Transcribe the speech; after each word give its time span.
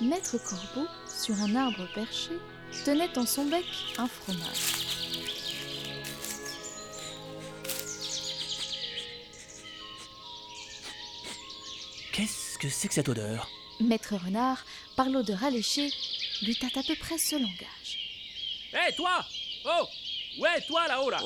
Maître 0.00 0.38
Corbeau, 0.38 0.88
sur 1.06 1.34
un 1.42 1.54
arbre 1.54 1.86
perché, 1.94 2.30
tenait 2.84 3.18
en 3.18 3.26
son 3.26 3.44
bec 3.44 3.66
un 3.98 4.06
fromage. 4.06 4.86
Qu'est-ce 12.12 12.58
que 12.58 12.68
c'est 12.68 12.88
que 12.88 12.94
cette 12.94 13.08
odeur? 13.10 13.48
Maître 13.80 14.14
Renard, 14.16 14.64
par 14.96 15.08
l'odeur 15.10 15.44
alléchée, 15.44 15.90
lui 16.42 16.56
tâte 16.56 16.76
à 16.78 16.82
peu 16.82 16.94
près 16.96 17.18
ce 17.18 17.36
langage. 17.36 17.98
Hé, 18.72 18.94
toi 18.96 19.24
Oh 19.66 19.86
Ouais, 20.38 20.60
toi 20.66 20.86
là-haut, 20.88 21.10
là 21.10 21.20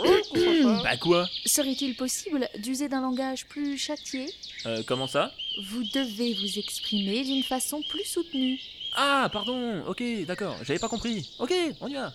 Bah 0.83 0.97
quoi? 0.97 1.29
Serait-il 1.47 1.95
possible 1.95 2.49
d'user 2.59 2.89
d'un 2.89 3.03
langage 3.03 3.47
plus 3.47 3.79
châtié? 3.79 4.27
Euh, 4.67 4.83
comment 4.87 5.07
ça? 5.07 5.33
Vous 5.69 5.85
devez 5.85 6.35
vous 6.35 6.59
exprimer 6.59 7.23
d'une 7.23 7.43
façon 7.43 7.83
plus 7.91 8.05
soutenue. 8.05 8.59
Ah, 8.97 9.29
pardon, 9.33 9.85
ok, 9.87 10.03
d'accord, 10.27 10.57
j'avais 10.62 10.79
pas 10.79 10.89
compris. 10.89 11.29
Ok, 11.39 11.53
on 11.81 11.89
y 11.89 11.95
va. 11.95 12.12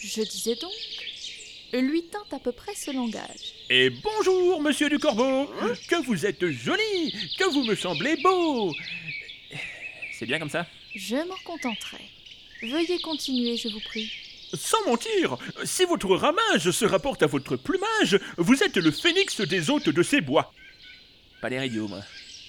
Je 0.00 0.22
disais 0.22 0.56
donc, 0.56 0.72
lui 1.72 2.04
tinte 2.04 2.32
à 2.32 2.38
peu 2.38 2.52
près 2.52 2.74
ce 2.74 2.90
langage. 2.90 3.54
Et 3.70 3.90
bonjour, 3.90 4.60
monsieur 4.60 4.88
du 4.88 4.98
Corbeau 4.98 5.46
Que 5.88 6.02
vous 6.04 6.24
êtes 6.26 6.46
joli 6.48 7.12
Que 7.38 7.44
vous 7.50 7.64
me 7.64 7.74
semblez 7.74 8.16
beau 8.16 8.74
C'est 10.18 10.26
bien 10.26 10.38
comme 10.38 10.50
ça? 10.50 10.66
Je 10.94 11.16
m'en 11.16 11.36
contenterai. 11.44 12.02
Veuillez 12.62 12.98
continuer, 13.00 13.56
je 13.56 13.68
vous 13.68 13.80
prie. 13.80 14.10
Sans 14.54 14.84
mentir, 14.86 15.36
si 15.64 15.84
votre 15.84 16.14
ramage 16.14 16.70
se 16.70 16.84
rapporte 16.84 17.22
à 17.22 17.26
votre 17.26 17.56
plumage, 17.56 18.20
vous 18.36 18.62
êtes 18.62 18.76
le 18.76 18.90
phénix 18.90 19.40
des 19.40 19.70
hôtes 19.70 19.88
de 19.88 20.02
ces 20.02 20.20
bois. 20.20 20.52
Pas 21.40 21.48
l'air 21.48 21.64
idiot, 21.64 21.88
moi. 21.88 22.00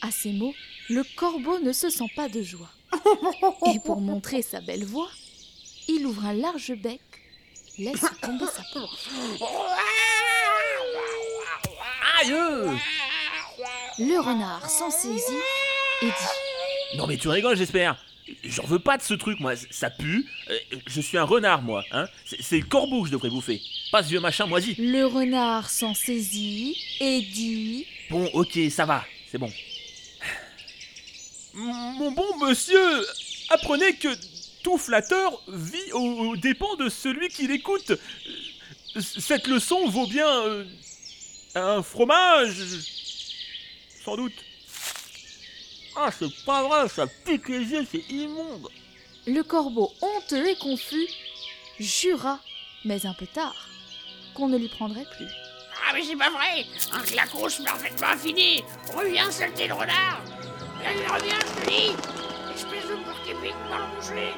À 0.02 0.12
ces 0.12 0.31
mots, 0.31 0.54
le 0.89 1.04
corbeau 1.16 1.59
ne 1.59 1.73
se 1.73 1.89
sent 1.89 2.09
pas 2.16 2.30
de 2.30 2.42
joie. 2.44 2.70
Et 3.73 3.80
pour 3.80 4.00
montrer 4.00 4.42
sa 4.42 4.62
belle 4.62 4.86
voix, 4.86 5.09
il 5.88 6.06
ouvre 6.06 6.26
un 6.26 6.34
large 6.34 6.73
bec, 6.73 7.02
laisse 7.78 8.06
tomber 8.22 8.45
sa 8.45 8.64
peau. 8.73 8.86
Aïe 12.20 12.30
Le 14.00 14.20
renard 14.20 14.70
s'en 14.70 14.92
saisit 14.92 15.23
et 16.02 16.06
dit 16.06 16.98
Non 16.98 17.08
mais 17.08 17.17
tu 17.17 17.28
rigoles, 17.28 17.58
j'espère. 17.58 17.98
J'en 18.44 18.64
veux 18.66 18.80
pas 18.80 18.97
de 18.97 19.03
ce 19.03 19.14
truc, 19.14 19.39
moi. 19.39 19.53
Ça 19.72 19.89
pue. 19.89 20.25
Euh, 20.50 20.58
Je 20.86 21.02
suis 21.02 21.17
un 21.17 21.23
renard, 21.23 21.61
moi. 21.61 21.83
Hein 21.92 22.08
C'est- 22.25 22.59
le 22.59 22.66
corbeau 22.66 23.02
que 23.03 23.08
je 23.08 23.14
devrais 23.14 23.30
bouffer. 23.30 23.61
Pas 23.92 24.03
ce 24.03 24.09
vieux 24.09 24.20
machin 24.20 24.45
moisi. 24.45 24.75
Le 24.78 25.06
renard 25.06 25.70
s'en 25.70 25.94
saisit 25.94 26.78
et 27.00 27.22
dit 27.22 27.86
Bon, 28.09 28.25
ok, 28.33 28.58
ça 28.70 28.86
va. 28.86 29.05
C'est 29.31 29.38
bon. 29.38 29.52
Mon 31.53 32.11
bon 32.11 32.45
monsieur, 32.48 33.05
apprenez 33.50 33.95
que 33.95 34.09
tout 34.64 34.78
flatteur 34.78 35.42
vit 35.48 35.92
aux, 35.94 36.30
aux 36.30 36.36
dépens 36.38 36.75
de 36.75 36.89
celui 36.89 37.30
qui 37.30 37.48
l'écoute. 37.48 37.92
Euh, 37.92 39.02
Cette 39.02 39.48
leçon 39.48 39.88
vaut 39.89 40.08
bien 40.08 40.28
euh, 40.30 40.66
un 41.55 41.81
fromage, 41.81 42.53
sans 44.03 44.16
doute. 44.17 44.33
Ah, 46.00 46.12
c'est 46.12 46.45
pas 46.45 46.62
vrai, 46.62 46.88
ça 46.90 47.08
pique 47.26 47.50
les 47.50 47.66
yeux, 47.72 47.88
c'est 47.90 48.08
immonde. 48.12 48.70
Le 49.26 49.42
corbeau, 49.42 49.92
honteux 50.00 50.48
et 50.48 50.56
confus, 50.56 51.08
jura, 51.80 52.39
mais 52.86 53.04
un 53.08 53.16
peu 53.16 53.26
tard, 53.26 53.67
qu'on 54.36 54.48
ne 54.48 54.59
lui 54.59 54.70
prendrait 54.70 55.08
plus. 55.17 55.28
Ah 55.89 55.94
mais 55.95 56.04
c'est 56.04 56.16
pas 56.16 56.30
vrai. 56.30 56.66
Un 56.94 57.02
clacos 57.02 57.64
parfaitement 57.64 58.16
fini. 58.16 58.64
Reviens, 58.95 59.31
saleté 59.31 59.67
de 59.67 59.73
renard. 59.73 60.22
Viens, 60.82 60.92
il 60.92 61.11
revient, 61.11 61.39
je 61.39 61.61
te 61.61 61.67
dis. 61.67 61.95
Espèce 62.55 62.89
de 62.89 62.95
porc 63.04 63.27
épique 63.27 63.55
mal 63.70 63.88
bouché 63.95 64.33